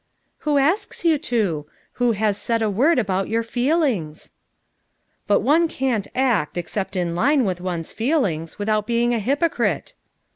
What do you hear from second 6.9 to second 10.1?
in line. with one's feelings, without being a hypocrite."